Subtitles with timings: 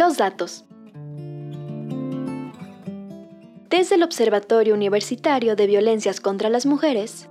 [0.00, 0.64] Los datos.
[3.68, 7.28] Desde el Observatorio Universitario de Violencias contra las Mujeres,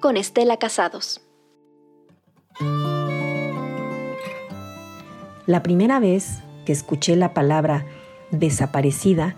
[0.00, 1.20] con Estela Casados.
[5.44, 7.84] La primera vez que escuché la palabra
[8.30, 9.36] desaparecida,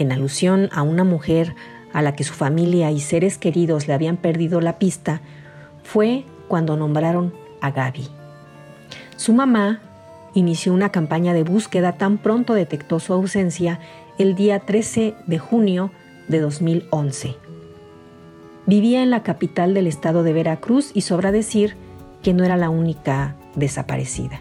[0.00, 1.54] en alusión a una mujer
[1.92, 5.20] a la que su familia y seres queridos le habían perdido la pista,
[5.84, 8.08] fue cuando nombraron a Gaby.
[9.16, 9.80] Su mamá
[10.34, 13.78] inició una campaña de búsqueda tan pronto detectó su ausencia
[14.18, 15.90] el día 13 de junio
[16.28, 17.36] de 2011.
[18.66, 21.76] Vivía en la capital del estado de Veracruz y sobra decir
[22.22, 24.40] que no era la única desaparecida.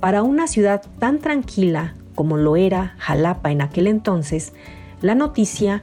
[0.00, 4.52] Para una ciudad tan tranquila como lo era Jalapa en aquel entonces,
[5.00, 5.82] la noticia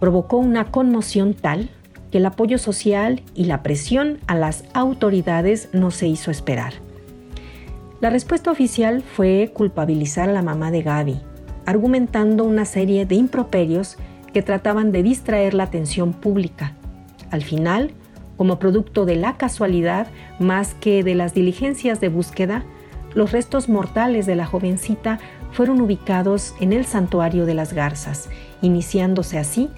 [0.00, 1.70] provocó una conmoción tal
[2.10, 6.87] que el apoyo social y la presión a las autoridades no se hizo esperar.
[8.00, 11.20] La respuesta oficial fue culpabilizar a la mamá de Gaby,
[11.66, 13.96] argumentando una serie de improperios
[14.32, 16.74] que trataban de distraer la atención pública.
[17.32, 17.90] Al final,
[18.36, 20.06] como producto de la casualidad
[20.38, 22.62] más que de las diligencias de búsqueda,
[23.14, 25.18] los restos mortales de la jovencita
[25.50, 28.28] fueron ubicados en el santuario de las garzas,
[28.62, 29.70] iniciándose así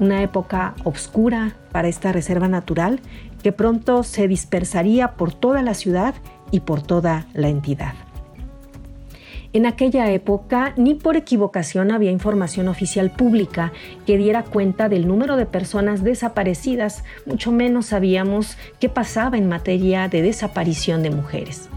[0.00, 3.00] una época oscura para esta reserva natural
[3.42, 6.14] que pronto se dispersaría por toda la ciudad
[6.52, 7.94] y por toda la entidad.
[9.54, 13.72] En aquella época ni por equivocación había información oficial pública
[14.06, 20.08] que diera cuenta del número de personas desaparecidas, mucho menos sabíamos qué pasaba en materia
[20.08, 21.68] de desaparición de mujeres.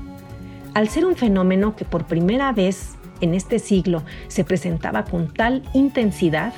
[0.73, 5.63] Al ser un fenómeno que por primera vez en este siglo se presentaba con tal
[5.73, 6.53] intensidad,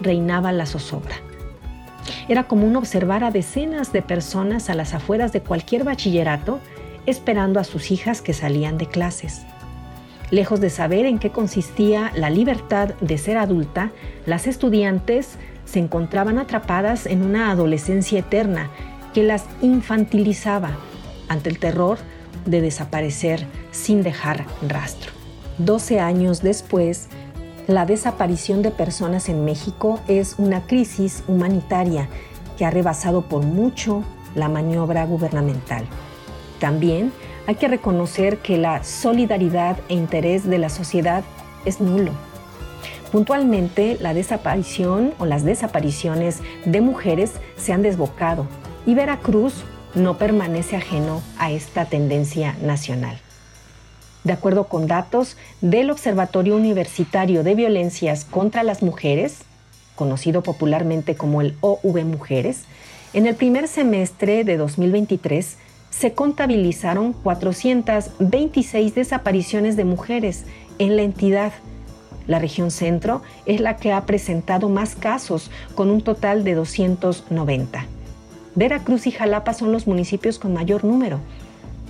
[0.00, 1.16] reinaba la zozobra.
[2.28, 6.60] Era común observar a decenas de personas a las afueras de cualquier bachillerato
[7.06, 9.42] esperando a sus hijas que salían de clases.
[10.30, 13.92] Lejos de saber en qué consistía la libertad de ser adulta,
[14.24, 18.70] las estudiantes se encontraban atrapadas en una adolescencia eterna
[19.12, 20.70] que las infantilizaba
[21.28, 21.98] ante el terror
[22.46, 25.12] de desaparecer sin dejar rastro.
[25.58, 27.08] Doce años después,
[27.66, 32.08] la desaparición de personas en México es una crisis humanitaria
[32.56, 34.02] que ha rebasado por mucho
[34.34, 35.84] la maniobra gubernamental.
[36.62, 37.12] También
[37.48, 41.24] hay que reconocer que la solidaridad e interés de la sociedad
[41.64, 42.12] es nulo.
[43.10, 48.46] Puntualmente, la desaparición o las desapariciones de mujeres se han desbocado
[48.86, 49.64] y Veracruz
[49.96, 53.18] no permanece ajeno a esta tendencia nacional.
[54.22, 59.38] De acuerdo con datos del Observatorio Universitario de Violencias contra las Mujeres,
[59.96, 62.66] conocido popularmente como el OV Mujeres,
[63.14, 65.56] en el primer semestre de 2023
[65.92, 70.44] se contabilizaron 426 desapariciones de mujeres
[70.78, 71.52] en la entidad.
[72.26, 77.86] La región centro es la que ha presentado más casos, con un total de 290.
[78.54, 81.20] Veracruz y Jalapa son los municipios con mayor número.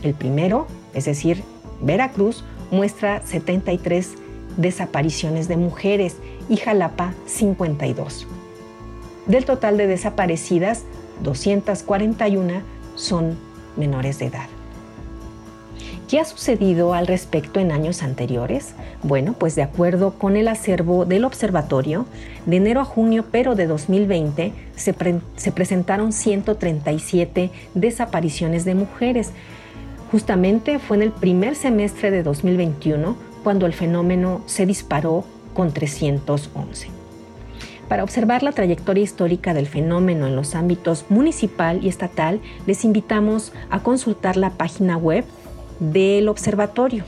[0.03, 1.43] El primero, es decir,
[1.81, 4.15] Veracruz, muestra 73
[4.57, 6.17] desapariciones de mujeres
[6.49, 8.27] y Jalapa 52.
[9.27, 10.83] Del total de desaparecidas,
[11.23, 12.63] 241
[12.97, 14.47] son menores de edad.
[16.09, 18.75] ¿Qué ha sucedido al respecto en años anteriores?
[19.03, 22.05] Bueno, pues de acuerdo con el acervo del observatorio,
[22.45, 24.95] de enero a junio, pero de 2020, se,
[25.37, 29.31] se presentaron 137 desapariciones de mujeres.
[30.11, 35.25] Justamente fue en el primer semestre de 2021 cuando el fenómeno se disparó
[35.55, 37.02] con 311.
[37.93, 43.53] Para observar la trayectoria histórica del fenómeno en los ámbitos municipal y estatal, les invitamos
[43.69, 45.27] a consultar la página web
[45.79, 47.05] del observatorio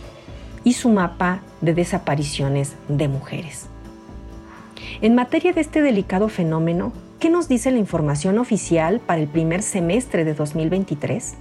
[0.63, 3.71] y su mapa de desapariciones de mujeres.
[5.01, 9.63] En materia de este delicado fenómeno, ¿qué nos dice la información oficial para el primer
[9.63, 11.35] semestre de 2023?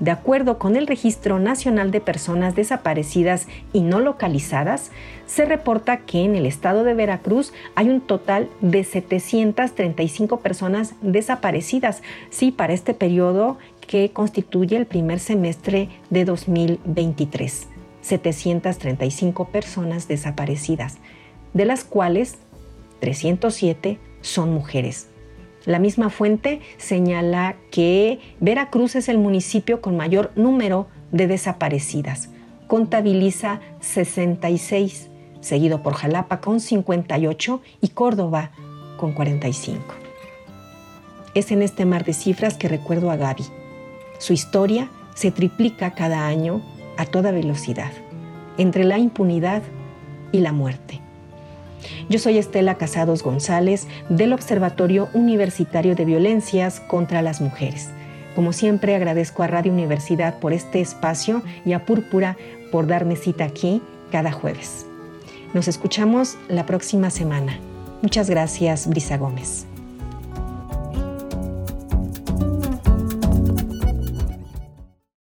[0.00, 4.90] De acuerdo con el Registro Nacional de Personas Desaparecidas y No Localizadas,
[5.26, 12.02] se reporta que en el estado de Veracruz hay un total de 735 personas desaparecidas,
[12.30, 17.68] sí, para este periodo que constituye el primer semestre de 2023.
[18.00, 20.96] 735 personas desaparecidas,
[21.52, 22.38] de las cuales
[23.00, 25.08] 307 son mujeres.
[25.66, 32.30] La misma fuente señala que Veracruz es el municipio con mayor número de desaparecidas.
[32.66, 35.10] Contabiliza 66,
[35.40, 38.52] seguido por Jalapa con 58 y Córdoba
[38.96, 39.82] con 45.
[41.34, 43.44] Es en este mar de cifras que recuerdo a Gaby.
[44.18, 46.62] Su historia se triplica cada año
[46.96, 47.92] a toda velocidad,
[48.58, 49.62] entre la impunidad
[50.32, 50.99] y la muerte.
[52.08, 57.90] Yo soy Estela Casados González del Observatorio Universitario de Violencias contra las Mujeres.
[58.34, 62.36] Como siempre agradezco a Radio Universidad por este espacio y a Púrpura
[62.70, 63.82] por darme cita aquí
[64.12, 64.86] cada jueves.
[65.52, 67.58] Nos escuchamos la próxima semana.
[68.02, 69.66] Muchas gracias, Brisa Gómez.